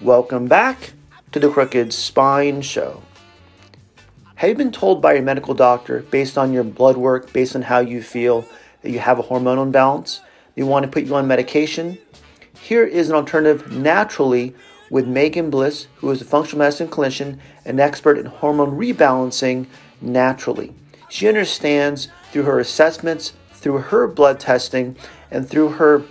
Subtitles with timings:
[0.00, 0.92] Welcome back
[1.32, 3.02] to the Crooked Spine Show.
[4.36, 7.62] Have you been told by your medical doctor, based on your blood work, based on
[7.62, 8.46] how you feel,
[8.82, 10.20] that you have a hormonal imbalance?
[10.54, 11.98] They want to put you on medication?
[12.60, 14.54] Here is an alternative naturally
[14.90, 19.66] with Megan Bliss, who is a functional medicine clinician and expert in hormone rebalancing
[20.00, 20.72] naturally.
[21.08, 24.96] She understands through her assessments, through her blood testing,
[25.30, 26.04] and through her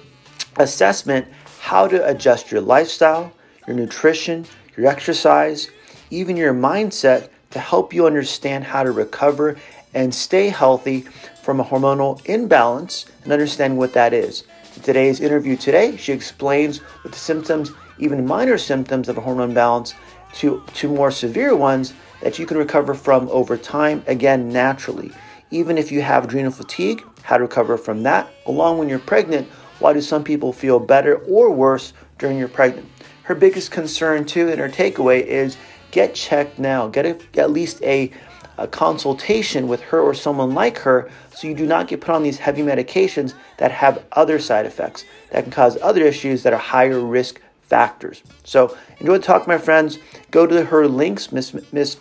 [0.58, 1.28] assessment
[1.66, 3.34] how to adjust your lifestyle,
[3.66, 4.46] your nutrition,
[4.78, 5.68] your exercise,
[6.12, 9.58] even your mindset to help you understand how to recover
[9.92, 11.02] and stay healthy
[11.42, 14.44] from a hormonal imbalance and understand what that is.
[14.76, 19.50] In today's interview today, she explains what the symptoms, even minor symptoms of a hormone
[19.50, 19.96] imbalance,
[20.36, 25.12] to, to more severe ones that you can recover from over time, again, naturally.
[25.50, 28.32] Even if you have adrenal fatigue, how to recover from that.
[28.46, 29.48] Along when you're pregnant,
[29.80, 32.90] why do some people feel better or worse during you're pregnant?
[33.24, 35.58] Her biggest concern, too, and her takeaway is
[35.92, 36.88] get checked now.
[36.88, 38.12] Get a, at least a,
[38.58, 42.24] a consultation with her or someone like her so you do not get put on
[42.24, 46.60] these heavy medications that have other side effects that can cause other issues that are
[46.60, 48.22] higher risk factors.
[48.44, 49.98] So enjoy the talk, my friends.
[50.32, 51.98] Go to her links, Miss Miss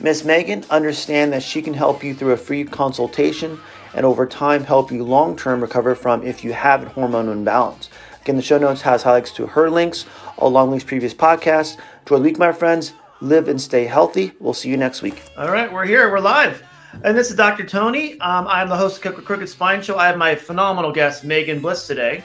[0.00, 0.64] Miss Megan.
[0.70, 3.60] Understand that she can help you through a free consultation
[3.94, 7.88] and over time help you long term recover from if you have a hormone imbalance.
[8.22, 10.06] Again, the show notes has highlights to her links
[10.38, 11.78] along with previous podcasts.
[12.00, 12.94] Enjoy the week, my friends.
[13.20, 14.32] Live and stay healthy.
[14.40, 15.22] We'll see you next week.
[15.38, 16.10] All right, we're here.
[16.10, 16.62] We're live.
[17.02, 17.64] And this is Dr.
[17.64, 18.20] Tony.
[18.20, 19.96] Um, I'm the host of the Crooked Spine Show.
[19.96, 22.22] I have my phenomenal guest, Megan Bliss, today.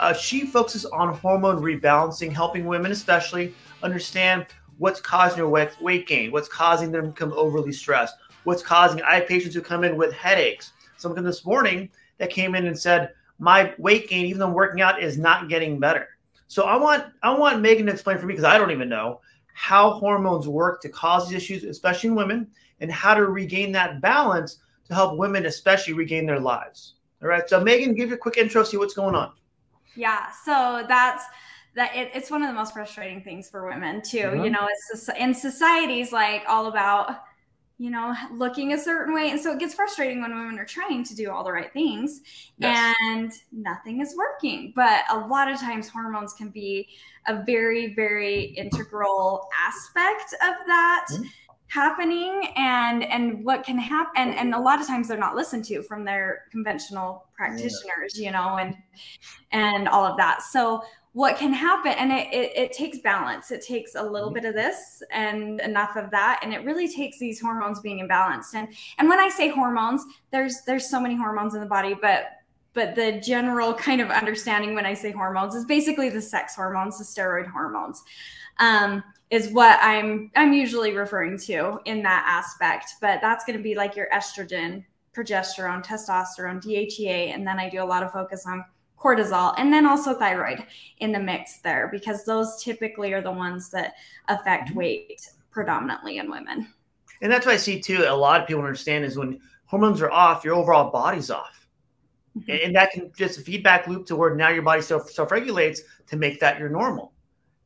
[0.00, 4.46] Uh, she focuses on hormone rebalancing, helping women especially understand
[4.78, 9.02] what's causing their weight, weight gain, what's causing them to become overly stressed, what's causing.
[9.02, 10.72] I have patients who come in with headaches.
[11.02, 14.80] Someone this morning that came in and said, "My weight gain, even though I'm working
[14.80, 16.08] out, is not getting better."
[16.46, 19.20] So I want I want Megan to explain for me because I don't even know
[19.54, 22.46] how hormones work to cause these issues, especially in women,
[22.80, 24.58] and how to regain that balance
[24.88, 26.94] to help women, especially, regain their lives.
[27.22, 27.48] All right.
[27.48, 29.32] So Megan, give you a quick intro, see what's going on.
[29.94, 30.30] Yeah.
[30.44, 31.24] So that's
[31.74, 34.18] that it, it's one of the most frustrating things for women too.
[34.18, 34.44] Mm-hmm.
[34.44, 37.22] You know, it's in society's like all about
[37.82, 41.02] you know looking a certain way and so it gets frustrating when women are trying
[41.02, 42.20] to do all the right things
[42.58, 42.94] yes.
[43.02, 46.88] and nothing is working but a lot of times hormones can be
[47.26, 51.24] a very very integral aspect of that mm-hmm.
[51.66, 55.64] happening and and what can happen and, and a lot of times they're not listened
[55.64, 58.26] to from their conventional practitioners yeah.
[58.26, 58.76] you know and
[59.50, 63.50] and all of that so what can happen and it, it, it, takes balance.
[63.50, 64.34] It takes a little mm-hmm.
[64.34, 68.54] bit of this and enough of that and it really takes these hormones being imbalanced.
[68.54, 68.68] And
[68.98, 72.30] and when i say hormones there's there's so many hormones in the body but
[72.72, 76.98] but the general kind of understanding when i say hormones is basically the sex hormones
[76.98, 78.02] the steroid hormones
[78.58, 82.94] um, is what i'm i'm usually referring to in that aspect.
[83.00, 84.84] But that's going to be like your estrogen
[85.14, 88.64] progesterone testosterone dhea and then i do a lot of focus on
[89.02, 90.64] cortisol and then also thyroid
[90.98, 93.94] in the mix there because those typically are the ones that
[94.28, 94.78] affect mm-hmm.
[94.78, 96.68] weight predominantly in women.
[97.20, 98.04] And that's what I see too.
[98.08, 101.66] A lot of people understand is when hormones are off, your overall body's off.
[102.36, 102.66] Mm-hmm.
[102.66, 106.16] And that can just feedback loop to where now your body self self regulates to
[106.16, 107.12] make that your normal.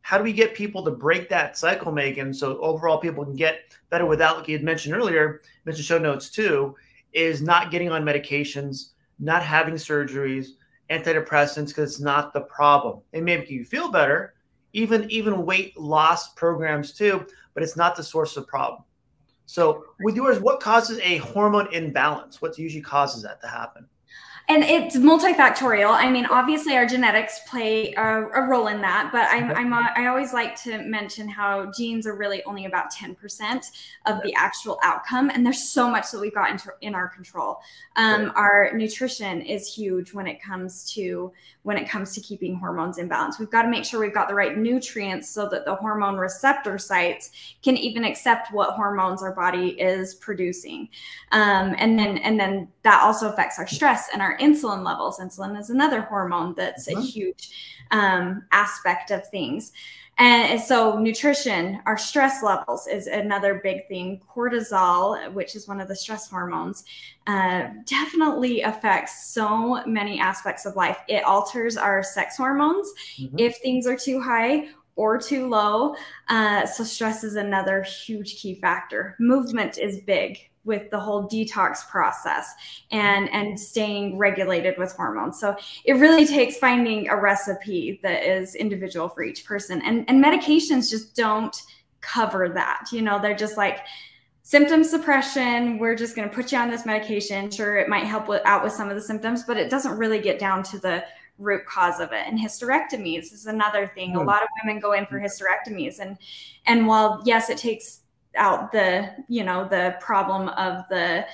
[0.02, 2.32] How do we get people to break that cycle, Megan?
[2.32, 6.30] So overall people can get better without, like you had mentioned earlier, mentioned show notes
[6.30, 6.76] too,
[7.12, 10.50] is not getting on medications, not having surgeries,
[10.90, 13.00] antidepressants because it's not the problem.
[13.12, 14.34] It may make you feel better,
[14.72, 18.82] even even weight loss programs too, but it's not the source of the problem.
[19.46, 22.42] So with yours, what causes a hormone imbalance?
[22.42, 23.88] What usually causes that to happen?
[24.48, 25.90] And it's multifactorial.
[25.90, 30.06] I mean, obviously, our genetics play a, a role in that, but I'm, I'm i
[30.06, 33.70] always like to mention how genes are really only about 10%
[34.06, 37.58] of the actual outcome, and there's so much that we've got into, in our control.
[37.96, 41.32] Um, our nutrition is huge when it comes to
[41.64, 43.40] when it comes to keeping hormones in balance.
[43.40, 46.78] We've got to make sure we've got the right nutrients so that the hormone receptor
[46.78, 47.32] sites
[47.64, 50.88] can even accept what hormones our body is producing,
[51.32, 55.18] um, and then and then that also affects our stress and our insulin levels.
[55.18, 56.98] Insulin is another hormone that's mm-hmm.
[56.98, 57.50] a huge
[57.90, 59.72] um, aspect of things.
[60.18, 64.22] And so, nutrition, our stress levels is another big thing.
[64.34, 66.84] Cortisol, which is one of the stress hormones,
[67.26, 70.96] uh, definitely affects so many aspects of life.
[71.06, 73.38] It alters our sex hormones mm-hmm.
[73.38, 75.94] if things are too high or too low.
[76.28, 79.16] Uh, so, stress is another huge key factor.
[79.20, 82.52] Movement is big with the whole detox process
[82.90, 85.40] and and staying regulated with hormones.
[85.40, 89.80] So it really takes finding a recipe that is individual for each person.
[89.82, 91.56] And and medications just don't
[92.00, 92.88] cover that.
[92.92, 93.80] You know they're just like
[94.42, 97.50] symptom suppression we're just going to put you on this medication.
[97.50, 100.20] Sure it might help with, out with some of the symptoms but it doesn't really
[100.20, 101.04] get down to the
[101.38, 102.26] root cause of it.
[102.26, 104.16] And hysterectomies is another thing.
[104.16, 104.26] A hmm.
[104.26, 106.00] lot of women go in for hysterectomies.
[106.00, 106.18] And
[106.66, 108.00] and while yes it takes
[108.36, 111.26] out the you know the problem of the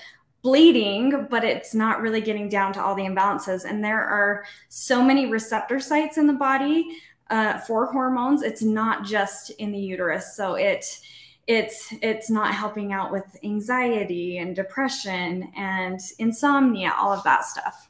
[0.43, 3.65] bleeding but it's not really getting down to all the imbalances.
[3.65, 6.99] And there are so many receptor sites in the body
[7.31, 8.43] uh, for hormones.
[8.43, 10.37] It's not just in the uterus.
[10.37, 10.85] So it
[11.47, 17.89] it's it's not helping out with anxiety and depression and insomnia all of that stuff.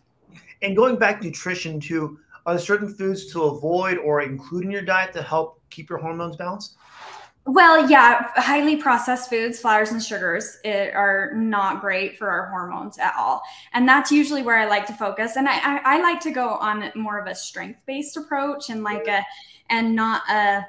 [0.63, 4.83] And going back nutrition to are there certain foods to avoid or include in your
[4.83, 6.77] diet to help keep your hormones balanced
[7.45, 13.15] well, yeah, highly processed foods, flours and sugars are not great for our hormones at
[13.19, 13.43] all.
[13.73, 15.37] And that's usually where I like to focus.
[15.37, 18.85] And I, I, I like to go on more of a strength based approach and
[18.85, 19.25] like a,
[19.71, 20.65] and not a,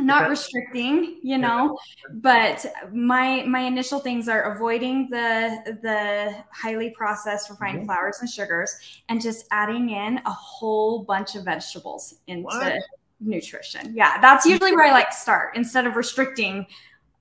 [0.00, 1.76] not restricting you know
[2.14, 7.86] but my my initial things are avoiding the the highly processed refined mm-hmm.
[7.86, 12.80] flours and sugars and just adding in a whole bunch of vegetables into what?
[13.20, 13.92] Nutrition.
[13.94, 16.66] Yeah, that's usually where I like start instead of restricting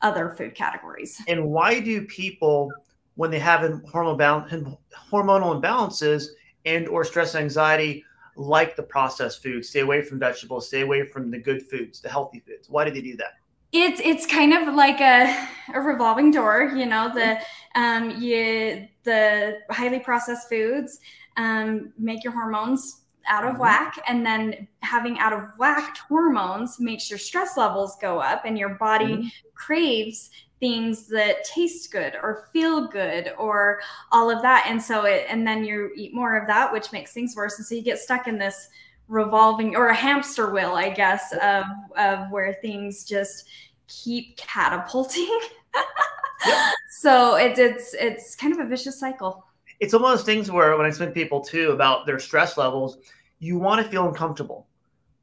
[0.02, 1.22] other food categories.
[1.28, 2.72] And why do people,
[3.16, 4.78] when they have hormonal
[5.12, 6.28] hormonal imbalances
[6.66, 8.04] and or stress anxiety,
[8.36, 12.10] like the processed foods, stay away from vegetables, stay away from the good foods, the
[12.10, 12.70] healthy foods?
[12.70, 13.34] Why do they do that?
[13.74, 17.12] It's it's kind of like a, a revolving door, you know.
[17.14, 17.40] The
[17.76, 21.00] um you the highly processed foods
[21.38, 23.62] um, make your hormones out of mm-hmm.
[23.62, 28.58] whack and then having out of whack hormones makes your stress levels go up and
[28.58, 29.28] your body mm-hmm.
[29.56, 30.30] craves
[30.60, 33.80] things that taste good or feel good or
[34.12, 34.66] all of that.
[34.68, 37.58] And so it and then you eat more of that which makes things worse.
[37.58, 38.70] And so you get stuck in this
[39.08, 41.64] revolving or a hamster wheel i guess of
[41.96, 43.48] of where things just
[43.88, 45.40] keep catapulting.
[47.00, 49.46] So it, it's it's kind of a vicious cycle.
[49.80, 52.98] It's almost things where when I speak to people too about their stress levels,
[53.40, 54.68] you want to feel uncomfortable.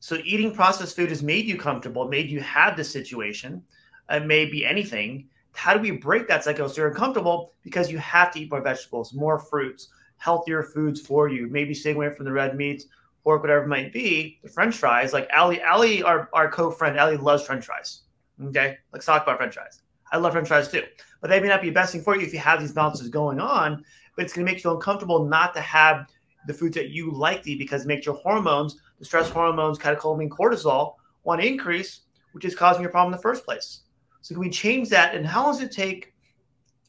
[0.01, 3.63] So eating processed food has made you comfortable, made you have this situation.
[4.11, 5.29] Uh, it may be anything.
[5.53, 7.53] How do we break that cycle so you're uncomfortable?
[7.63, 9.89] Because you have to eat more vegetables, more fruits,
[10.19, 11.49] healthier foods for you.
[11.49, 12.87] Maybe staying away from the red meats,
[13.23, 14.39] pork, whatever it might be.
[14.43, 18.03] The French fries, like Ali, Ali, our, our co-friend, Ali loves French fries.
[18.43, 19.81] Okay, let's talk about French fries.
[20.13, 20.83] I love French fries too,
[21.21, 23.09] but they may not be the best thing for you if you have these balances
[23.09, 23.85] going on.
[24.17, 26.07] But it's going to make you uncomfortable not to have
[26.47, 29.79] the foods that you like to eat because it makes your hormones, the stress hormones,
[29.79, 30.95] catecholamine, cortisol,
[31.25, 32.01] want to increase,
[32.33, 33.81] which is causing your problem in the first place.
[34.21, 35.15] So can we change that?
[35.15, 36.15] And how long does it take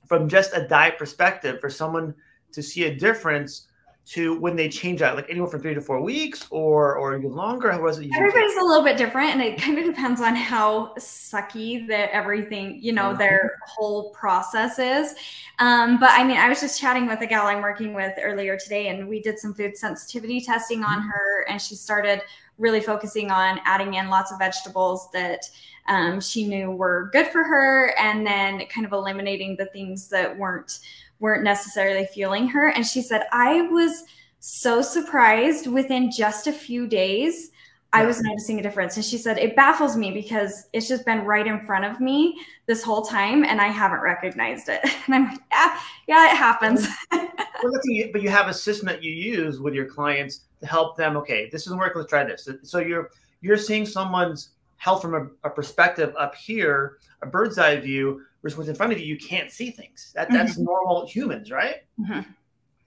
[0.07, 2.13] from just a diet perspective for someone
[2.51, 3.67] to see a difference
[4.07, 7.33] to when they change that, like anywhere from three to four weeks or or even
[7.33, 7.71] longer?
[7.71, 8.09] How was it?
[8.15, 12.79] Everybody's a little bit different, and it kind of depends on how sucky that everything,
[12.81, 13.17] you know, mm-hmm.
[13.17, 15.15] their whole process is.
[15.57, 18.57] Um, but I mean, I was just chatting with a gal I'm working with earlier
[18.57, 21.09] today, and we did some food sensitivity testing on mm-hmm.
[21.09, 22.21] her, and she started
[22.57, 25.49] really focusing on adding in lots of vegetables that
[25.87, 30.37] um, she knew were good for her, and then kind of eliminating the things that
[30.37, 30.79] weren't
[31.19, 32.69] weren't necessarily fueling her.
[32.69, 34.03] And she said, I was
[34.39, 37.51] so surprised within just a few days.
[37.93, 38.97] I was noticing a difference.
[38.97, 42.37] And she said, It baffles me because it's just been right in front of me
[42.65, 44.81] this whole time and I haven't recognized it.
[45.07, 46.87] And I'm like, Yeah, yeah, it happens.
[47.11, 47.71] well,
[48.11, 51.15] but you have a system that you use with your clients to help them.
[51.17, 51.99] Okay, this isn't working.
[51.99, 52.49] Let's try this.
[52.63, 53.11] So you're
[53.41, 58.57] you're seeing someone's health from a, a perspective up here, a bird's eye view, Whereas
[58.57, 60.11] what's in front of you, you can't see things.
[60.13, 60.65] That that's mm-hmm.
[60.65, 61.77] normal humans, right?
[61.99, 62.29] Mm-hmm.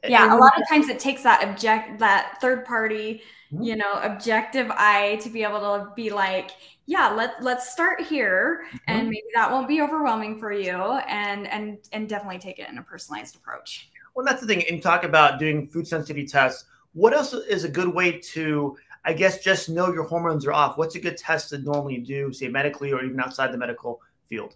[0.08, 3.22] Yeah, and, a lot of times it takes that object, that third party,
[3.52, 3.64] mm-hmm.
[3.64, 6.52] you know, objective eye to be able to be like,
[6.86, 9.08] yeah, let's let's start here, and mm-hmm.
[9.08, 10.76] maybe that won't be overwhelming for you,
[11.08, 13.90] and and and definitely take it in a personalized approach.
[14.14, 14.62] Well, that's the thing.
[14.70, 16.66] And talk about doing food sensitivity tests.
[16.92, 20.78] What else is a good way to I guess just know your hormones are off.
[20.78, 24.54] What's a good test to normally do, say medically or even outside the medical field?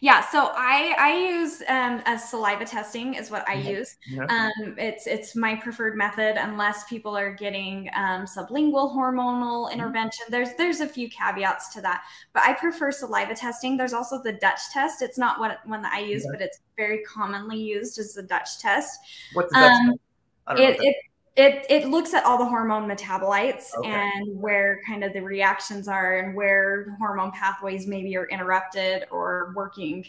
[0.00, 3.68] Yeah, so I I use um, a saliva testing is what I mm-hmm.
[3.68, 3.96] use.
[4.08, 4.24] Yeah.
[4.24, 9.74] Um, it's it's my preferred method unless people are getting um, sublingual hormonal mm-hmm.
[9.74, 10.26] intervention.
[10.30, 13.76] There's there's a few caveats to that, but I prefer saliva testing.
[13.76, 15.02] There's also the Dutch test.
[15.02, 16.32] It's not what one that I use, yeah.
[16.32, 18.98] but it's very commonly used as the Dutch test.
[19.34, 20.60] What's the Dutch um, test?
[20.60, 20.96] It, it,
[21.36, 23.88] it it looks at all the hormone metabolites okay.
[23.88, 29.52] and where kind of the reactions are and where hormone pathways maybe are interrupted or
[29.54, 30.04] working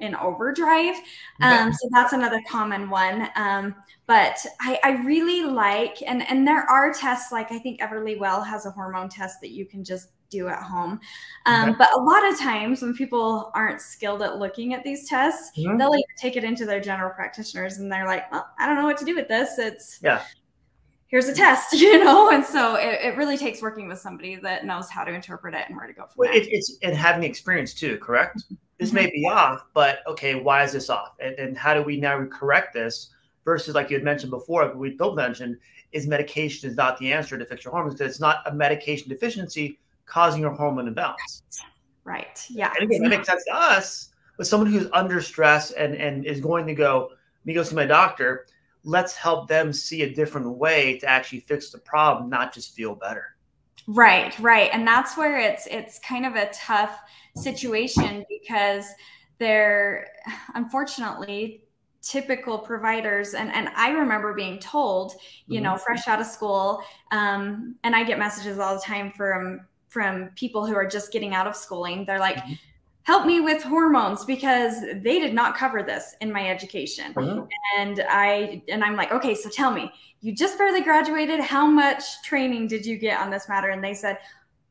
[0.00, 0.94] in overdrive.
[1.42, 3.28] Um, so that's another common one.
[3.34, 3.74] Um,
[4.06, 8.66] but I, I, really like, and, and there are tests like I think Everlywell has
[8.66, 11.00] a hormone test that you can just do at home.
[11.46, 11.78] Um, okay.
[11.78, 15.76] But a lot of times when people aren't skilled at looking at these tests, mm-hmm.
[15.76, 18.84] they'll even take it into their general practitioners and they're like, well, I don't know
[18.84, 19.58] what to do with this.
[19.58, 20.22] It's, yeah
[21.14, 22.30] here's a test, you know?
[22.30, 25.66] And so it, it, really takes working with somebody that knows how to interpret it
[25.68, 28.38] and where to go from well, it, it's and having experience too, correct?
[28.38, 28.54] Mm-hmm.
[28.78, 31.14] This may be off, but okay, why is this off?
[31.20, 33.10] And, and how do we now correct this?
[33.44, 35.58] Versus, like you had mentioned before, we both mentioned,
[35.92, 39.08] is medication is not the answer to fix your hormones because it's not a medication
[39.08, 41.42] deficiency causing your hormone imbalance.
[42.04, 42.44] Right.
[42.48, 42.72] Yeah.
[42.76, 46.40] And again, that makes sense to us, but someone who's under stress and and is
[46.40, 47.10] going to go,
[47.44, 48.46] me go see my doctor
[48.84, 52.94] let's help them see a different way to actually fix the problem, not just feel
[52.94, 53.36] better.
[53.86, 54.70] Right, right.
[54.72, 56.98] And that's where it's it's kind of a tough
[57.36, 58.86] situation because
[59.38, 60.08] they're
[60.54, 61.64] unfortunately
[62.00, 65.14] typical providers and and I remember being told,
[65.46, 65.82] you know, mm-hmm.
[65.82, 70.66] fresh out of school, um, and I get messages all the time from from people
[70.66, 72.04] who are just getting out of schooling.
[72.04, 72.54] They're like, mm-hmm
[73.04, 77.14] help me with hormones because they did not cover this in my education.
[77.14, 77.46] Mm-hmm.
[77.78, 79.92] and i and i'm like okay so tell me
[80.24, 81.38] you just barely graduated.
[81.38, 83.68] How much training did you get on this matter?
[83.68, 84.16] And they said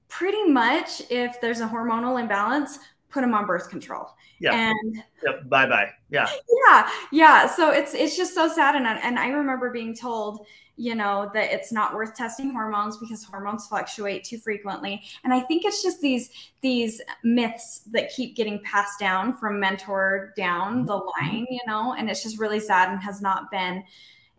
[0.07, 2.79] pretty much if there's a hormonal imbalance
[3.13, 4.07] put them on birth control.
[4.39, 4.71] Yeah.
[4.71, 5.47] And yep.
[5.47, 6.27] bye bye yeah.
[6.67, 7.47] Yeah yeah.
[7.47, 8.75] So it's it's just so sad.
[8.75, 13.23] And, and i remember being told you know that it's not worth testing hormones because
[13.23, 15.03] hormones fluctuate too frequently.
[15.23, 20.33] And i think it's just these these myths that keep getting passed down from mentor
[20.35, 21.25] down the mm-hmm.
[21.25, 21.93] line you know?
[21.97, 23.83] And it's just really sad and has not been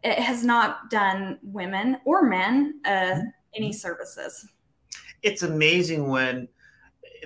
[0.02, 3.28] it has not done women or men uh, mm-hmm.
[3.56, 4.46] any services.
[5.22, 6.48] It's amazing when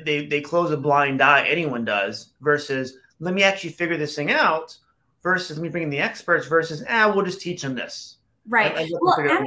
[0.04, 4.30] they they close a blind eye anyone does versus let me actually figure this thing
[4.30, 4.76] out
[5.22, 8.74] versus let me bringing the experts versus ah we'll just teach them this Right.
[8.74, 9.44] I, I well,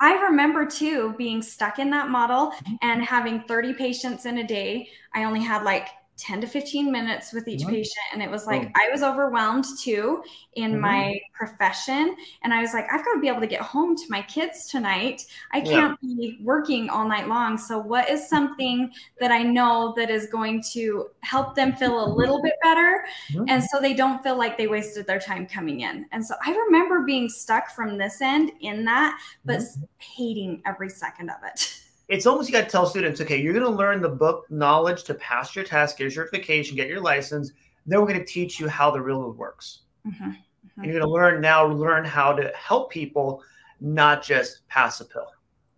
[0.00, 2.74] I remember too being stuck in that model mm-hmm.
[2.82, 4.88] and having 30 patients in a day.
[5.14, 7.70] I only had like 10 to 15 minutes with each mm-hmm.
[7.70, 8.06] patient.
[8.12, 8.72] And it was like, mm-hmm.
[8.76, 10.22] I was overwhelmed too
[10.54, 10.80] in mm-hmm.
[10.80, 12.16] my profession.
[12.42, 14.66] And I was like, I've got to be able to get home to my kids
[14.66, 15.26] tonight.
[15.52, 16.14] I can't yeah.
[16.16, 17.58] be working all night long.
[17.58, 22.08] So, what is something that I know that is going to help them feel a
[22.08, 23.04] little bit better?
[23.32, 23.44] Mm-hmm.
[23.48, 26.06] And so they don't feel like they wasted their time coming in.
[26.12, 29.84] And so I remember being stuck from this end in that, but mm-hmm.
[29.98, 31.73] hating every second of it.
[32.08, 35.04] It's almost you got to tell students, okay, you're going to learn the book knowledge
[35.04, 37.52] to pass your test, get your certification, get your license.
[37.86, 39.80] Then we're going to teach you how the real world works.
[40.06, 40.24] Mm-hmm.
[40.24, 40.80] Mm-hmm.
[40.80, 43.42] And you're going to learn now, learn how to help people,
[43.80, 45.26] not just pass a pill.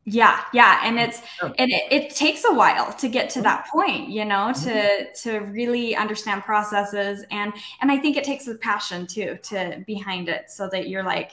[0.08, 4.08] Yeah, yeah, and it's and it, it takes a while to get to that point,
[4.08, 5.28] you know, to mm-hmm.
[5.28, 10.28] to really understand processes and and I think it takes the passion too to behind
[10.28, 11.32] it, so that you're like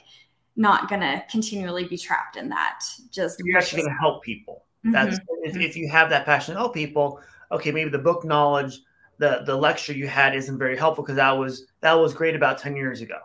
[0.55, 2.79] not gonna continually be trapped in that.
[3.11, 4.65] Just you're actually gonna help people.
[4.83, 5.45] That's mm-hmm.
[5.45, 5.61] if, mm-hmm.
[5.61, 7.21] if you have that passion to help people,
[7.51, 8.81] okay, maybe the book knowledge,
[9.17, 12.57] the the lecture you had isn't very helpful because that was that was great about
[12.57, 13.19] 10 years ago,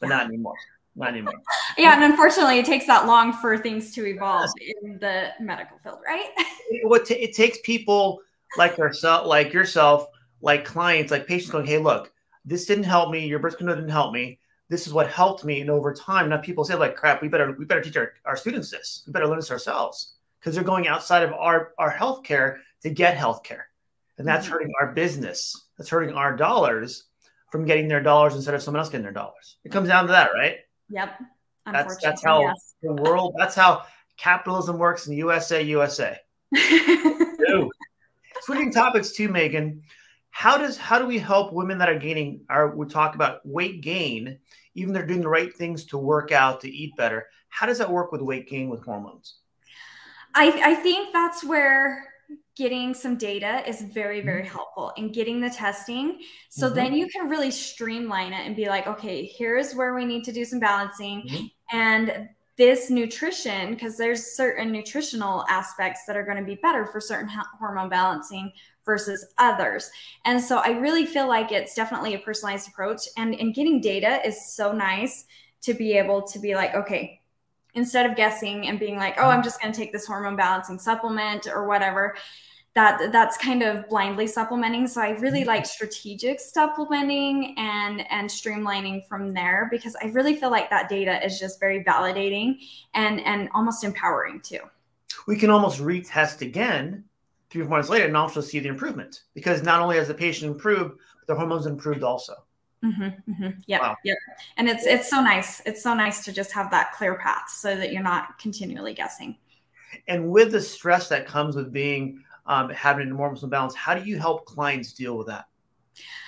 [0.00, 0.54] but not anymore.
[0.96, 1.34] Not anymore.
[1.78, 4.50] yeah, and unfortunately, it takes that long for things to evolve
[4.82, 6.28] in the medical field, right?
[6.82, 8.20] what t- it takes people
[8.56, 10.06] like yourself, like yourself,
[10.40, 12.12] like clients, like patients going, "Hey, look,
[12.44, 13.26] this didn't help me.
[13.26, 14.38] Your birth control didn't help me.
[14.68, 17.56] This is what helped me." And over time, now people say, "Like crap, we better
[17.58, 19.04] we better teach our, our students this.
[19.06, 23.16] We better learn this ourselves." Because they're going outside of our, our healthcare to get
[23.16, 23.62] healthcare.
[24.18, 24.54] And that's mm-hmm.
[24.54, 25.68] hurting our business.
[25.78, 27.04] That's hurting our dollars
[27.50, 29.56] from getting their dollars instead of someone else getting their dollars.
[29.64, 30.58] It comes down to that, right?
[30.88, 31.20] Yep.
[31.66, 32.74] That's that's how yes.
[32.82, 33.84] the world, that's how
[34.16, 36.16] capitalism works in the USA, USA.
[38.42, 39.82] Switching topics too, Megan.
[40.30, 43.82] How does how do we help women that are gaining our we talk about weight
[43.82, 44.38] gain,
[44.74, 47.26] even they're doing the right things to work out, to eat better.
[47.48, 49.36] How does that work with weight gain with hormones?
[50.34, 52.10] I, I think that's where
[52.56, 54.52] getting some data is very very mm-hmm.
[54.52, 56.20] helpful in getting the testing
[56.50, 56.74] so mm-hmm.
[56.74, 60.32] then you can really streamline it and be like okay here's where we need to
[60.32, 61.46] do some balancing mm-hmm.
[61.72, 67.00] and this nutrition because there's certain nutritional aspects that are going to be better for
[67.00, 68.52] certain hormone balancing
[68.84, 69.90] versus others
[70.24, 74.20] and so i really feel like it's definitely a personalized approach and and getting data
[74.26, 75.24] is so nice
[75.62, 77.19] to be able to be like okay
[77.74, 80.78] instead of guessing and being like, oh, I'm just going to take this hormone balancing
[80.78, 82.16] supplement or whatever.
[82.74, 84.86] That that's kind of blindly supplementing.
[84.86, 90.50] So I really like strategic supplementing and and streamlining from there because I really feel
[90.50, 92.58] like that data is just very validating
[92.94, 94.60] and and almost empowering too.
[95.26, 97.04] We can almost retest again
[97.50, 100.96] three months later and also see the improvement because not only has the patient improved,
[101.18, 102.34] but the hormones improved also.
[102.84, 103.58] Mm-hmm, mm-hmm.
[103.66, 103.96] Yeah, wow.
[104.04, 104.14] yeah,
[104.56, 105.60] and it's it's so nice.
[105.66, 109.36] It's so nice to just have that clear path, so that you're not continually guessing.
[110.08, 114.02] And with the stress that comes with being um, having an enormous imbalance, how do
[114.02, 115.46] you help clients deal with that?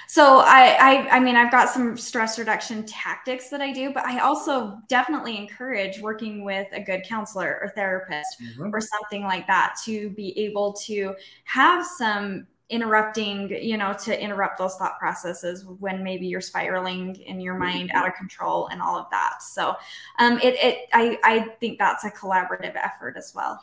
[0.08, 4.04] So I, I, I mean, I've got some stress reduction tactics that I do, but
[4.04, 8.74] I also definitely encourage working with a good counselor or therapist mm-hmm.
[8.74, 14.56] or something like that to be able to have some interrupting, you know, to interrupt
[14.58, 18.96] those thought processes when maybe you're spiraling in your mind out of control and all
[18.96, 19.42] of that.
[19.42, 19.76] So
[20.18, 23.62] um, it, it I, I think that's a collaborative effort as well.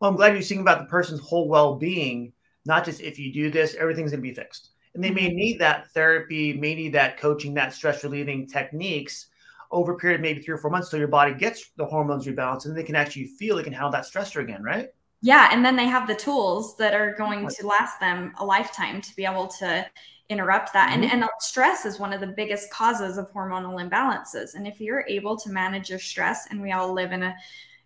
[0.00, 2.32] Well, I'm glad you're thinking about the person's whole well-being,
[2.66, 4.70] not just if you do this, everything's gonna be fixed.
[4.94, 5.36] And they may mm-hmm.
[5.36, 9.28] need that therapy, may need that coaching, that stress relieving techniques
[9.70, 12.64] over a period maybe three or four months so your body gets the hormones rebalanced
[12.64, 14.88] and they can actually feel they can handle that stressor again, right?
[15.20, 19.00] Yeah and then they have the tools that are going to last them a lifetime
[19.00, 19.84] to be able to
[20.28, 20.90] interrupt that.
[20.90, 21.04] Mm-hmm.
[21.04, 24.54] and and stress is one of the biggest causes of hormonal imbalances.
[24.54, 27.34] And if you're able to manage your stress and we all live in a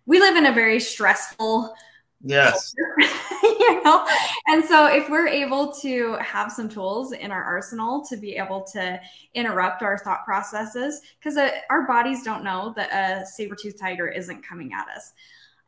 [0.05, 1.73] we live in a very stressful
[2.21, 2.73] yes.
[3.43, 4.05] you know?
[4.47, 8.63] And so if we're able to have some tools in our arsenal to be able
[8.73, 8.99] to
[9.33, 14.45] interrupt our thought processes because uh, our bodies don't know that a saber-tooth tiger isn't
[14.45, 15.13] coming at us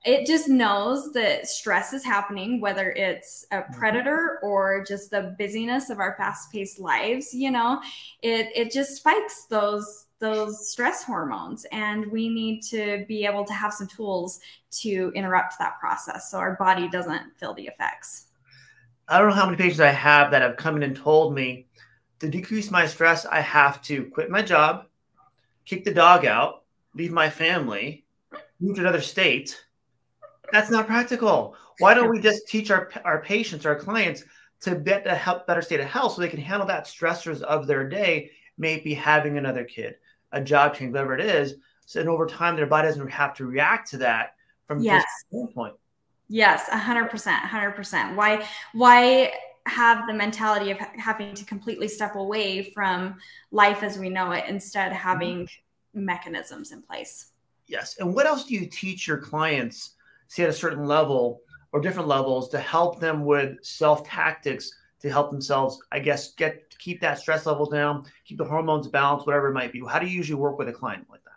[0.05, 3.73] it just knows that stress is happening, whether it's a mm-hmm.
[3.73, 7.33] predator or just the busyness of our fast-paced lives.
[7.33, 7.81] You know,
[8.21, 13.53] it it just spikes those those stress hormones, and we need to be able to
[13.53, 14.39] have some tools
[14.81, 18.27] to interrupt that process so our body doesn't feel the effects.
[19.07, 21.67] I don't know how many patients I have that have come in and told me
[22.19, 24.85] to decrease my stress, I have to quit my job,
[25.65, 26.63] kick the dog out,
[26.95, 28.05] leave my family,
[28.59, 29.64] move to another state
[30.51, 31.55] that's not practical.
[31.79, 34.23] Why don't we just teach our our patients, our clients,
[34.61, 37.67] to get a help better state of health so they can handle that stressors of
[37.67, 39.95] their day, maybe having another kid,
[40.31, 41.55] a job change, whatever it is.
[41.85, 44.35] So and over time, their body doesn't have to react to that
[44.67, 45.03] from yes.
[45.03, 45.75] this standpoint.
[46.27, 48.15] Yes, hundred percent, hundred percent.
[48.15, 48.47] Why?
[48.73, 49.31] Why?
[49.67, 53.17] have the mentality of having to completely step away from
[53.51, 55.01] life as we know it instead mm-hmm.
[55.01, 56.05] having mm-hmm.
[56.05, 57.31] mechanisms in place
[57.67, 59.94] yes and what else do you teach your clients
[60.27, 65.09] see at a certain level or different levels to help them with self tactics to
[65.09, 69.49] help themselves, I guess, get keep that stress level down, keep the hormones balanced, whatever
[69.49, 69.83] it might be.
[69.87, 71.31] How do you usually work with a client like that?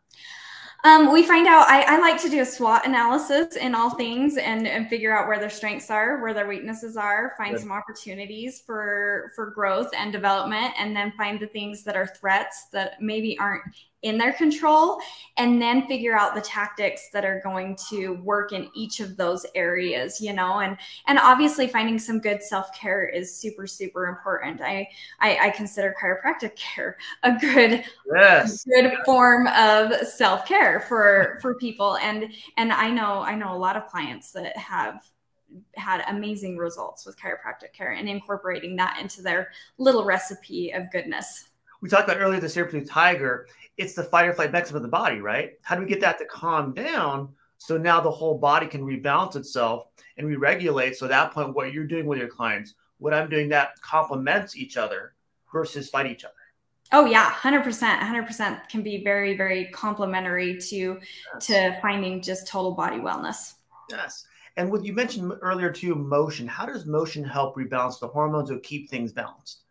[0.85, 4.37] Um, we find out, I, I, like to do a SWOT analysis in all things
[4.37, 7.63] and, and figure out where their strengths are, where their weaknesses are, find Good.
[7.63, 12.67] some opportunities for, for growth and development, and then find the things that are threats
[12.73, 13.65] that maybe aren't
[14.03, 15.01] in their control
[15.39, 19.45] and then figure out the tactics that are going to work in each of those
[19.55, 20.61] areas you know?
[20.61, 24.61] And and obviously finding some good self-care is super super important.
[24.61, 24.89] I
[25.21, 27.85] i, I consider chiropractic care a good
[28.15, 28.65] yes.
[28.65, 31.97] good form of self-care for for people.
[31.99, 35.03] And and i know i know a lot of clients that have
[35.77, 41.49] had amazing results with chiropractic care and incorporating that into their little recipe of goodness
[41.81, 43.47] we talked about earlier the saber tiger
[43.79, 45.53] it's the fight or flight mechanism of the body, right?
[45.63, 49.37] How do we get that to calm down so now the whole body can rebalance
[49.37, 49.87] itself
[50.17, 50.97] and re-regulate?
[50.97, 54.57] So at that point, what you're doing with your clients, what I'm doing that complements
[54.57, 55.15] each other
[55.53, 56.35] versus fight each other.
[56.91, 60.99] Oh yeah, hundred percent, hundred percent can be very, very complementary to
[61.35, 61.47] yes.
[61.47, 63.55] to finding just total body wellness.
[63.91, 64.25] Yes,
[64.57, 66.49] and what you mentioned earlier too, motion.
[66.49, 69.65] How does motion help rebalance the hormones or keep things balanced?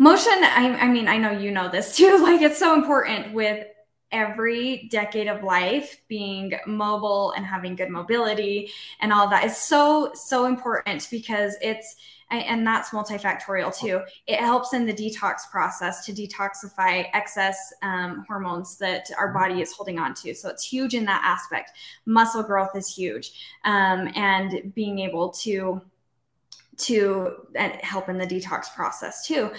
[0.00, 3.66] Motion I, I mean i know you know this too like it's so important with
[4.12, 9.44] every decade of life being mobile and having good mobility and all that.
[9.44, 11.96] Is so so important because it's
[12.30, 14.02] and that's multifactorial too.
[14.28, 19.72] It helps in the detox process to detoxify excess um, hormones that our body is
[19.72, 20.32] holding on to.
[20.34, 21.72] So it's huge in that aspect.
[22.06, 23.32] Muscle growth is huge
[23.64, 25.82] um, and being able to
[26.76, 27.32] to
[27.82, 29.50] help in the detox process too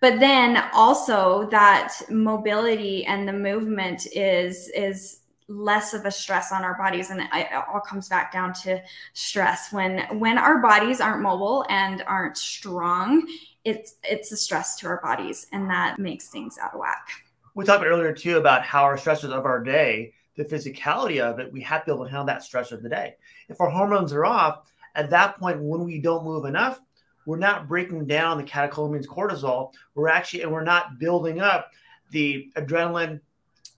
[0.00, 6.62] but then also that mobility and the movement is is less of a stress on
[6.62, 7.10] our bodies.
[7.10, 8.80] And it all comes back down to
[9.14, 9.72] stress.
[9.72, 13.26] When when our bodies aren't mobile and aren't strong
[13.64, 17.06] it's it's a stress to our bodies and that makes things out of whack.
[17.54, 21.52] We talked earlier too about how our stressors of our day the physicality of it
[21.52, 23.16] we have to be able to handle that stress of the day.
[23.48, 26.80] If our hormones are off at that point when we don't move enough
[27.26, 29.72] we're not breaking down the catecholamines cortisol.
[29.94, 31.70] We're actually, and we're not building up
[32.10, 33.20] the adrenaline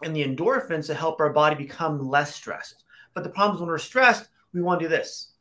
[0.03, 2.85] and the endorphins to help our body become less stressed.
[3.15, 5.33] But the problem is when we're stressed, we want to do this.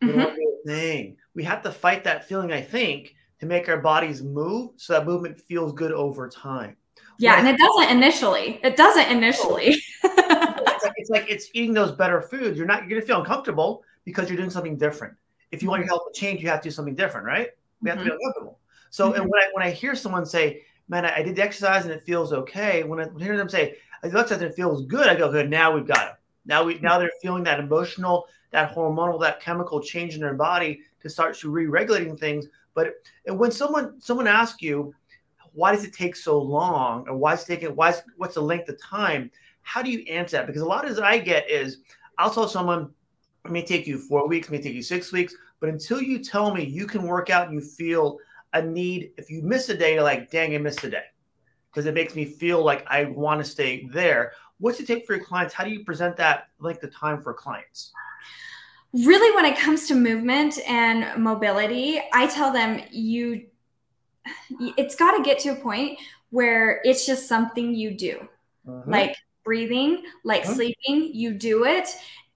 [0.00, 0.18] We mm-hmm.
[0.18, 1.16] want to do a thing.
[1.34, 5.06] We have to fight that feeling, I think, to make our bodies move so that
[5.06, 6.76] movement feels good over time.
[7.18, 7.40] Yeah, right.
[7.40, 8.60] and it doesn't initially.
[8.62, 9.76] It doesn't initially.
[10.04, 12.58] it's, like, it's like it's eating those better foods.
[12.58, 15.14] You're not you're gonna feel uncomfortable because you're doing something different.
[15.54, 17.48] If you want your health to change, you have to do something different, right?
[17.80, 18.08] We have mm-hmm.
[18.08, 18.26] to be mm-hmm.
[18.26, 18.58] uncomfortable.
[18.90, 19.22] So, mm-hmm.
[19.22, 21.92] and when I when I hear someone say, "Man, I, I, did the exercise and
[21.92, 24.86] it feels okay," when I hear them say, "I did the exercise and it feels
[24.86, 26.14] good," I go, "Good, now we've got it.
[26.46, 30.80] Now we now they're feeling that emotional, that hormonal, that chemical change in their body
[31.02, 32.94] to start to re-regulating things." But
[33.26, 34.94] when someone someone asks you,
[35.54, 38.42] why does it take so long or why is it taking why is, what's the
[38.42, 39.30] length of time
[39.62, 41.78] how do you answer that because a lot of i get is
[42.18, 42.90] i'll tell someone
[43.44, 46.52] it may take you four weeks may take you six weeks but until you tell
[46.52, 48.18] me you can work out and you feel
[48.52, 51.04] a need if you miss a day you're like dang i missed a day
[51.70, 55.14] because it makes me feel like i want to stay there what's it take for
[55.14, 57.92] your clients how do you present that length of time for clients
[58.92, 63.46] really when it comes to movement and mobility i tell them you
[64.76, 65.98] it's got to get to a point
[66.28, 68.20] where it's just something you do
[68.68, 68.90] mm-hmm.
[68.90, 70.52] like breathing like mm-hmm.
[70.52, 71.88] sleeping you do it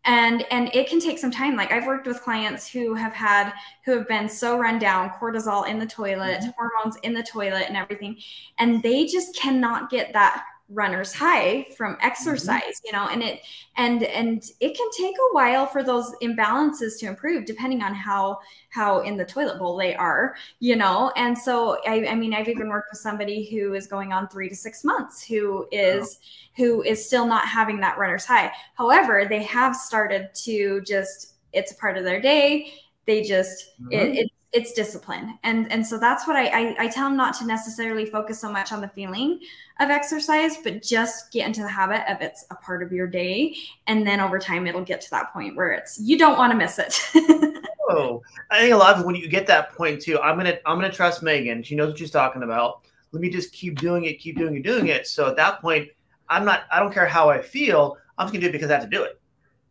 [0.08, 3.52] and and it can take some time like i've worked with clients who have had
[3.84, 6.50] who have been so run down cortisol in the toilet mm-hmm.
[6.56, 8.16] hormones in the toilet and everything
[8.58, 12.06] and they just cannot get that runner's high from mm-hmm.
[12.06, 12.86] exercise mm-hmm.
[12.86, 13.40] you know and it
[13.76, 18.38] and and it can take a while for those imbalances to improve depending on how
[18.68, 22.48] how in the toilet bowl they are you know and so i, I mean i've
[22.48, 26.18] even worked with somebody who is going on three to six months who is
[26.56, 31.72] who is still not having that runner's high however they have started to just it's
[31.72, 32.74] a part of their day
[33.06, 33.92] they just mm-hmm.
[33.92, 35.38] it, it it's discipline.
[35.42, 38.50] And and so that's what I, I, I tell them not to necessarily focus so
[38.50, 39.40] much on the feeling
[39.80, 43.54] of exercise but just get into the habit of it's a part of your day.
[43.86, 46.58] And then over time it'll get to that point where it's you don't want to
[46.58, 47.00] miss it.
[47.90, 50.76] Oh i think a lot of when you get that point too i'm gonna i'm
[50.76, 51.62] gonna trust megan.
[51.62, 52.82] She knows what she's talking about.
[53.12, 55.06] Let me just keep doing it keep doing it doing it.
[55.06, 55.88] So at that point
[56.28, 58.74] i'm not i don't care how i feel i'm just gonna do it because i
[58.74, 59.18] have to do it.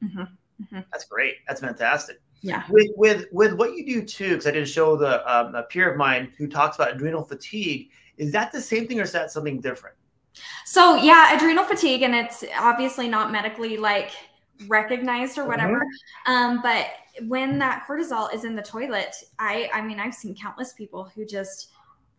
[0.03, 0.21] Mm-hmm.
[0.21, 0.79] Mm-hmm.
[0.91, 1.35] that's great.
[1.47, 2.63] That's fantastic yeah.
[2.69, 5.91] With with with what you do too, because I did show the um, a peer
[5.91, 7.89] of mine who talks about adrenal fatigue.
[8.17, 9.95] Is that the same thing, or is that something different?
[10.65, 14.11] So yeah, adrenal fatigue, and it's obviously not medically like
[14.67, 15.79] recognized or whatever.
[15.79, 16.31] Mm-hmm.
[16.31, 16.87] Um, but
[17.27, 21.25] when that cortisol is in the toilet, I I mean I've seen countless people who
[21.25, 21.71] just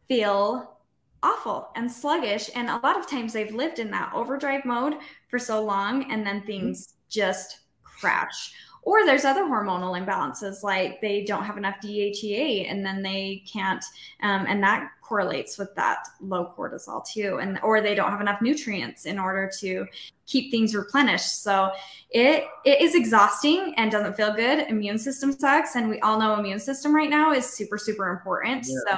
[0.09, 0.79] feel
[1.23, 4.95] awful and sluggish, and a lot of times they've lived in that overdrive mode
[5.29, 6.95] for so long, and then things mm-hmm.
[7.09, 8.53] just crash
[8.89, 13.85] or there's other hormonal imbalances, like they don't have enough DHEA and then they can't,
[14.23, 17.39] um, and that correlates with that low cortisol too.
[17.39, 19.85] And or they don't have enough nutrients in order to
[20.25, 21.43] keep things replenished.
[21.43, 21.71] So
[22.09, 24.67] it it is exhausting and doesn't feel good.
[24.71, 28.65] Immune system sucks, and we all know immune system right now is super super important.
[28.67, 28.79] Yeah.
[28.89, 28.97] So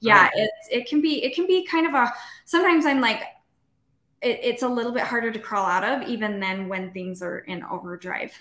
[0.00, 0.32] yeah, right.
[0.34, 2.12] it it can be it can be kind of a
[2.44, 3.22] sometimes I'm like
[4.20, 7.38] it, it's a little bit harder to crawl out of even then when things are
[7.38, 8.34] in overdrive.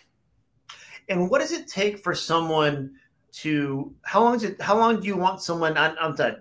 [1.09, 2.91] And what does it take for someone
[3.31, 5.95] to how long is it how long do you want someone not,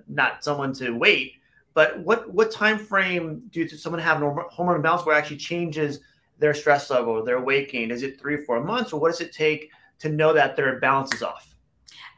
[0.09, 1.35] not, someone to wait
[1.75, 6.01] but what what time frame do someone have an hormone imbalance where it actually changes
[6.39, 9.33] their stress level their weight gain is it three four months or what does it
[9.33, 11.48] take to know that their balance is off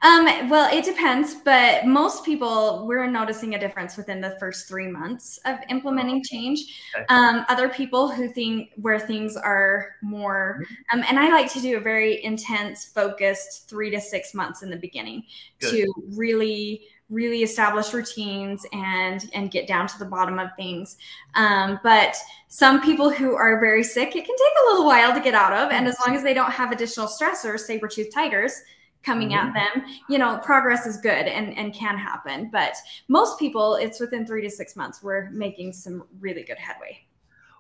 [0.03, 4.87] um, well, it depends, but most people we're noticing a difference within the first three
[4.87, 6.81] months of implementing change.
[6.95, 7.05] Okay.
[7.09, 11.01] Um, other people who think where things are more, mm-hmm.
[11.01, 14.71] um, and I like to do a very intense, focused three to six months in
[14.71, 15.25] the beginning
[15.61, 15.71] Good.
[15.71, 20.97] to really really establish routines and and get down to the bottom of things
[21.35, 25.21] um, but some people who are very sick it can take a little while to
[25.21, 28.63] get out of and as long as they don't have additional stressors saber-tooth tigers
[29.03, 29.49] coming mm-hmm.
[29.49, 29.85] at them.
[30.09, 32.75] You know progress is good and and can happen but
[33.09, 36.99] most people it's within three to six months we're making some really good headway.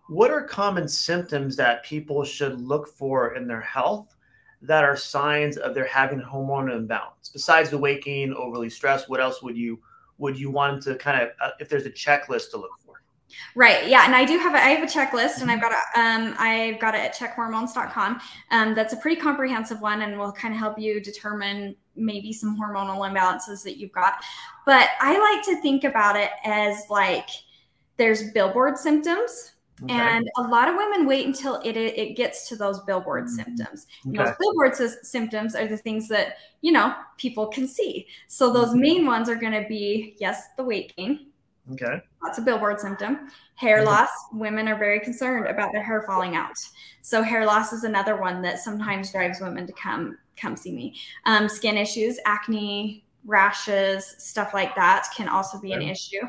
[0.09, 4.16] What are common symptoms that people should look for in their health
[4.62, 7.31] that are signs of their having hormonal imbalance?
[7.33, 9.81] Besides the waking overly stressed what else would you
[10.18, 12.89] would you want to kind of uh, if there's a checklist to look for
[13.54, 13.88] Right.
[13.88, 14.04] Yeah.
[14.04, 16.78] And I do have a, I have a checklist and I've got a, um, I've
[16.78, 18.20] got it at checkhormones.com.
[18.50, 22.58] Um, that's a pretty comprehensive one and will kind of help you determine maybe some
[22.58, 24.22] hormonal imbalances that you've got.
[24.66, 27.28] But I like to think about it as like
[27.96, 29.52] there's billboard symptoms.
[29.82, 29.94] Okay.
[29.94, 33.36] And a lot of women wait until it it gets to those billboard mm-hmm.
[33.36, 33.86] symptoms.
[34.06, 34.18] Okay.
[34.18, 38.06] Those billboard symptoms are the things that you know people can see.
[38.28, 38.80] So those mm-hmm.
[38.80, 41.29] main ones are going to be yes, the weight gain,
[41.72, 42.02] Okay.
[42.22, 43.28] That's a billboard symptom.
[43.54, 44.09] Hair loss.
[44.33, 46.56] Women are very concerned about their hair falling out.
[47.02, 50.94] So hair loss is another one that sometimes drives women to come come see me.
[51.26, 56.20] Um, skin issues, acne, rashes, stuff like that can also be an issue.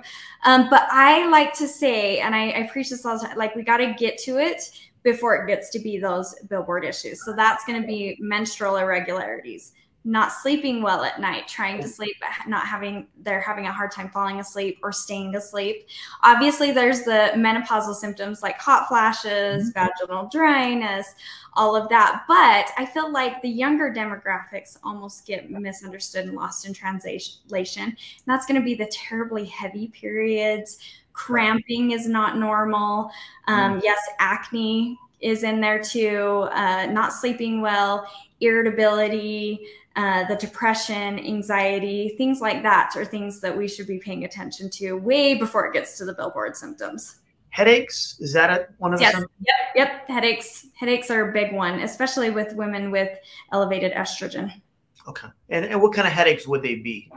[0.43, 3.55] Um, but I like to say, and I, I preach this all the time, like
[3.55, 4.71] we got to get to it
[5.03, 7.23] before it gets to be those billboard issues.
[7.23, 9.71] So that's going to be menstrual irregularities,
[10.03, 12.15] not sleeping well at night, trying to sleep,
[12.47, 15.87] not having, they're having a hard time falling asleep or staying asleep.
[16.23, 19.79] Obviously, there's the menopausal symptoms like hot flashes, mm-hmm.
[19.79, 21.13] vaginal dryness,
[21.53, 22.23] all of that.
[22.27, 27.83] But I feel like the younger demographics almost get misunderstood and lost in translation.
[27.83, 30.79] And that's going to be the terribly heavy periods.
[31.13, 33.11] Cramping is not normal.
[33.47, 33.81] Um, mm.
[33.83, 36.47] yes, acne is in there too.
[36.53, 38.07] Uh, not sleeping well,
[38.39, 44.23] irritability, uh, the depression, anxiety, things like that are things that we should be paying
[44.23, 47.17] attention to way before it gets to the billboard symptoms.
[47.49, 49.13] Headaches is that a, one of yes.
[49.13, 49.25] them?
[49.41, 50.07] Yep, yep.
[50.07, 53.17] Headaches, headaches are a big one, especially with women with
[53.51, 54.61] elevated estrogen.
[55.07, 57.11] Okay, and, and what kind of headaches would they be?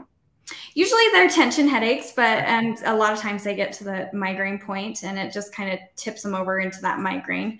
[0.73, 4.59] Usually they're tension headaches, but and a lot of times they get to the migraine
[4.59, 7.59] point, and it just kind of tips them over into that migraine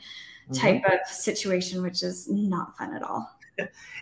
[0.49, 0.53] mm-hmm.
[0.53, 3.34] type of situation, which is not fun at all.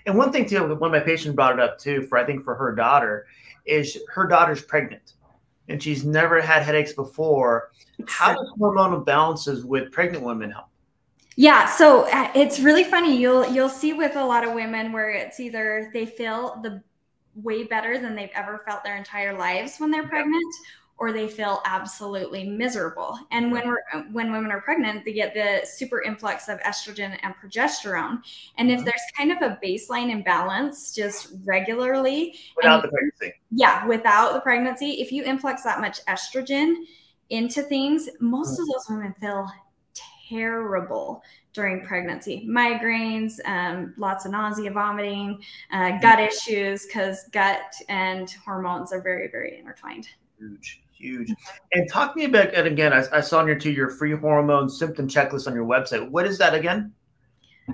[0.05, 2.43] And one thing too, one of my patients brought it up too, for I think
[2.43, 3.27] for her daughter,
[3.65, 5.13] is her daughter's pregnant,
[5.69, 7.71] and she's never had headaches before.
[8.07, 10.67] How does hormonal balances with pregnant women help?
[11.35, 13.17] Yeah, so uh, it's really funny.
[13.17, 16.83] You'll you'll see with a lot of women where it's either they feel the
[17.35, 20.53] way better than they've ever felt their entire lives when they're pregnant,
[20.97, 23.17] or they feel absolutely miserable.
[23.31, 27.33] And when we're when women are pregnant, they get the super influx of estrogen and
[27.35, 28.19] progesterone.
[28.57, 28.85] And if mm-hmm.
[28.85, 33.33] there's kind of a baseline imbalance just regularly without the pregnancy.
[33.51, 36.75] Yeah, without the pregnancy, if you influx that much estrogen
[37.29, 39.49] into things, most of those women feel
[40.29, 41.21] terrible
[41.53, 45.39] during pregnancy migraines um, lots of nausea vomiting
[45.71, 50.07] uh, gut issues because gut and hormones are very very intertwined
[50.39, 51.33] huge huge.
[51.73, 52.93] And talk to me about it again.
[52.93, 56.09] I, I saw on your to your free hormone symptom checklist on your website.
[56.09, 56.93] What is that again?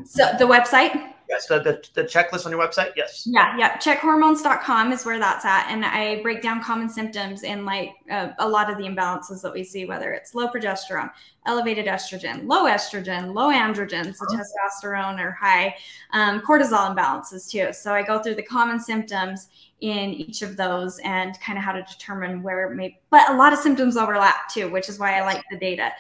[0.06, 1.14] So the website.
[1.30, 2.92] Yes, the, the, the checklist on your website.
[2.96, 3.24] Yes.
[3.28, 3.78] Yeah, yeah.
[3.78, 8.50] Checkhormones.com is where that's at, and I break down common symptoms in like uh, a
[8.50, 11.12] lot of the imbalances that we see, whether it's low progesterone,
[11.46, 14.88] elevated estrogen, low estrogen, low androgens, the oh.
[14.88, 15.76] testosterone or high,
[16.14, 17.74] um, cortisol imbalances too.
[17.74, 19.50] So I go through the common symptoms
[19.82, 23.00] in each of those and kind of how to determine where it may.
[23.10, 25.92] But a lot of symptoms overlap too, which is why I like the data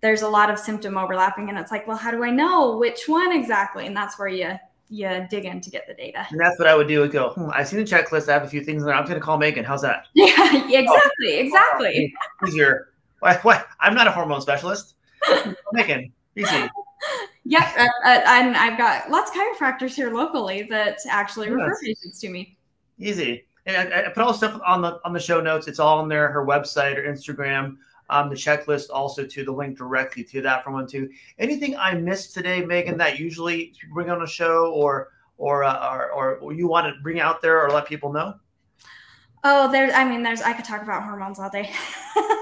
[0.00, 3.08] there's a lot of symptom overlapping and it's like well how do i know which
[3.08, 4.56] one exactly and that's where you
[4.90, 6.26] you dig in to get the data.
[6.30, 7.00] And that's what I would do.
[7.00, 8.28] Would go, hmm, I see the checklist.
[8.28, 8.94] I have a few things in there.
[8.94, 9.64] I'm going to call Megan.
[9.64, 10.06] How's that?
[10.14, 12.14] Yeah, exactly, oh, exactly.
[12.46, 12.88] Easier.
[13.20, 13.64] Why, why?
[13.80, 14.94] I'm not a hormone specialist.
[15.72, 16.68] Megan, easy.
[17.44, 21.54] Yeah, uh, uh, and I've got lots of chiropractors here locally that actually yes.
[21.54, 22.57] refer patients to me.
[22.98, 23.44] Easy.
[23.66, 25.68] And I, I, put all the stuff on the on the show notes.
[25.68, 26.28] It's all on there.
[26.28, 27.76] Her website or Instagram
[28.10, 31.10] um, the checklist also to the link directly to that from one too.
[31.38, 36.36] Anything I missed today, Megan, that usually bring on a show or or, uh, or
[36.38, 38.34] or you want to bring out there or let people know?
[39.44, 39.92] Oh, there's.
[39.92, 40.42] I mean, there's.
[40.42, 41.70] I could talk about hormones all day.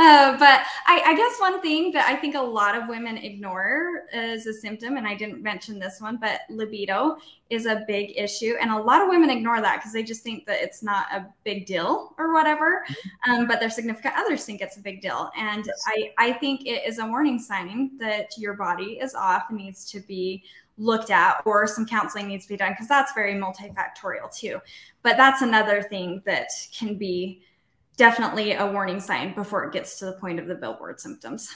[0.00, 4.04] Uh, but I, I, guess one thing that I think a lot of women ignore
[4.14, 7.18] is a symptom, and I didn't mention this one, but libido
[7.50, 8.54] is a big issue.
[8.58, 11.26] And a lot of women ignore that because they just think that it's not a
[11.44, 12.82] big deal or whatever.
[12.88, 13.30] Mm-hmm.
[13.30, 15.30] Um, but their significant others think it's a big deal.
[15.36, 15.84] And yes.
[15.86, 19.84] I, I think it is a warning sign that your body is off and needs
[19.90, 20.44] to be
[20.78, 24.60] looked at or some counseling needs to be done because that's very multifactorial too.
[25.02, 27.42] But that's another thing that can be
[28.00, 31.54] definitely a warning sign before it gets to the point of the billboard symptoms.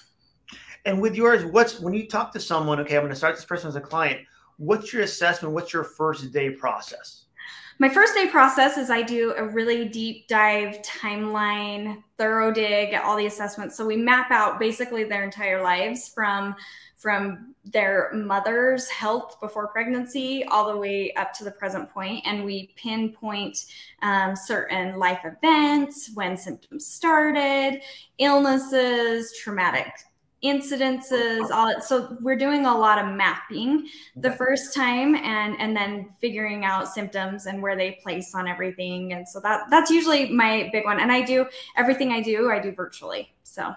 [0.85, 3.46] And with yours, what's when you talk to someone, okay, I'm going to start this
[3.46, 4.20] person as a client,
[4.59, 5.54] what's your assessment?
[5.54, 7.24] What's your first day process?
[7.78, 13.02] My first day process is I do a really deep dive timeline, thorough dig at
[13.04, 13.74] all the assessments.
[13.74, 16.54] So we map out basically their entire lives from
[17.04, 22.42] from their mother's health before pregnancy all the way up to the present point and
[22.42, 23.66] we pinpoint
[24.00, 27.82] um, certain life events when symptoms started
[28.16, 29.92] illnesses traumatic
[30.42, 31.82] incidences all it.
[31.82, 33.86] so we're doing a lot of mapping
[34.16, 39.14] the first time and and then figuring out symptoms and where they place on everything.
[39.14, 41.00] And so that that's usually my big one.
[41.00, 43.32] And i do everything i do i do virtually.
[43.42, 43.74] So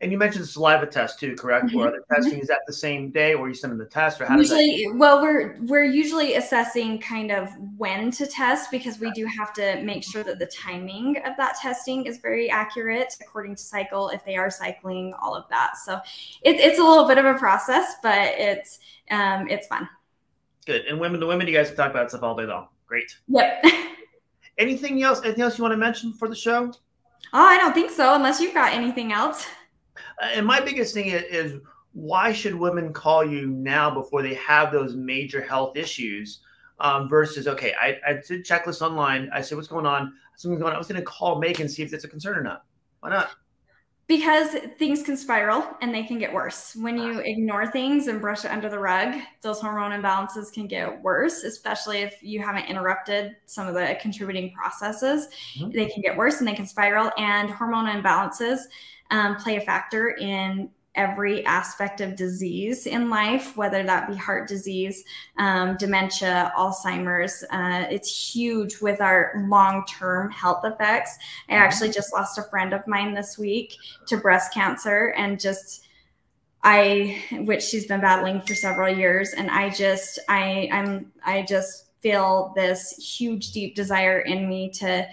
[0.00, 1.66] and you mentioned the saliva test too, correct?
[1.66, 1.78] Mm-hmm.
[1.78, 2.42] Where the testing mm-hmm.
[2.42, 4.60] is that the same day, or you send them the test, or how usually?
[4.60, 9.26] That- Usually well, we're we're usually assessing kind of when to test because we do
[9.26, 13.62] have to make sure that the timing of that testing is very accurate according to
[13.62, 15.76] cycle, if they are cycling, all of that.
[15.76, 16.00] So
[16.42, 18.78] it's it's a little bit of a process, but it's
[19.10, 19.88] um, it's fun.
[20.66, 20.84] Good.
[20.86, 22.68] And women, the women, you guys can talk about stuff all day long.
[22.86, 23.16] Great.
[23.28, 23.64] Yep.
[24.58, 25.20] anything else?
[25.24, 26.72] Anything else you want to mention for the show?
[27.32, 29.46] Oh, I don't think so, unless you've got anything else.
[30.22, 31.60] Uh, and my biggest thing is, is
[31.92, 36.40] why should women call you now before they have those major health issues?
[36.78, 39.30] Um, versus okay, I, I did checklist online.
[39.32, 40.12] I said, what's going on?
[40.36, 40.76] Something's going on.
[40.76, 42.64] I was going to call Megan see if it's a concern or not.
[43.00, 43.30] Why not?
[44.08, 48.44] because things can spiral and they can get worse when you ignore things and brush
[48.44, 53.36] it under the rug those hormone imbalances can get worse especially if you haven't interrupted
[53.46, 55.28] some of the contributing processes
[55.58, 55.70] mm-hmm.
[55.70, 58.60] they can get worse and they can spiral and hormone imbalances
[59.10, 64.48] um, play a factor in every aspect of disease in life, whether that be heart
[64.48, 65.04] disease,
[65.38, 67.44] um, dementia, Alzheimer's.
[67.50, 71.18] Uh, it's huge with our long term health effects.
[71.48, 71.62] I mm-hmm.
[71.62, 73.74] actually just lost a friend of mine this week
[74.08, 75.82] to breast cancer and just.
[76.68, 81.84] I, which she's been battling for several years, and I just, I, I'm, I just
[82.00, 85.06] feel this huge, deep desire in me to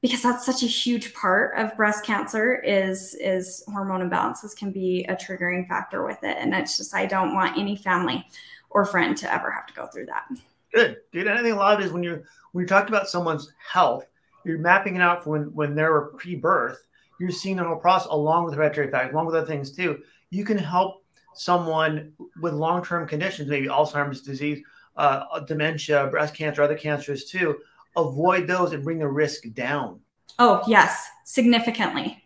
[0.00, 5.04] because that's such a huge part of breast cancer is is hormone imbalances can be
[5.08, 6.36] a triggering factor with it.
[6.38, 8.24] And it's just i don't want any family
[8.70, 10.26] or friend to ever have to go through that.
[10.72, 10.98] Good.
[11.12, 13.08] Good and i think a lot of it is when you're when you're talking about
[13.08, 14.06] someone's health
[14.44, 16.86] you're mapping it out for when when they're pre-birth
[17.18, 20.00] you're seeing the whole process along with hereditary factors along with other things too.
[20.30, 24.62] You can help someone with long-term conditions maybe alzheimer's disease
[24.96, 27.58] uh, dementia breast cancer other cancers too
[27.96, 30.00] avoid those and bring the risk down.
[30.38, 32.24] Oh, yes, significantly.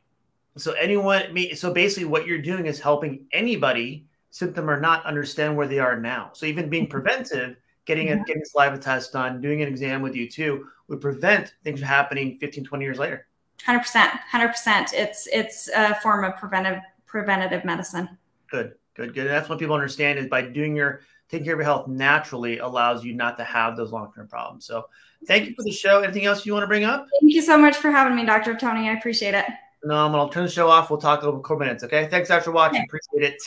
[0.56, 5.66] So anyone so basically what you're doing is helping anybody symptom or not understand where
[5.66, 6.30] they are now.
[6.34, 6.90] So even being mm-hmm.
[6.90, 11.00] preventive, getting a getting a saliva test done, doing an exam with you too would
[11.00, 13.26] prevent things from happening 15 20 years later.
[13.66, 14.10] 100%.
[14.32, 14.92] 100%.
[14.92, 18.18] It's it's a form of preventive preventative medicine.
[18.50, 18.74] Good.
[18.94, 19.14] Good.
[19.14, 19.26] Good.
[19.26, 22.58] And that's what people understand is by doing your taking care of your health naturally
[22.58, 24.66] allows you not to have those long-term problems.
[24.66, 24.86] So
[25.26, 26.00] thank you for the show.
[26.00, 27.06] Anything else you want to bring up?
[27.20, 28.56] Thank you so much for having me, Dr.
[28.56, 28.88] Tony.
[28.88, 29.46] I appreciate it.
[29.84, 30.90] No, I'm gonna turn the show off.
[30.90, 31.82] We'll talk a little couple more minutes.
[31.84, 32.06] Okay.
[32.08, 32.78] Thanks, guys, for watching.
[32.78, 32.84] Okay.
[32.84, 33.42] Appreciate it.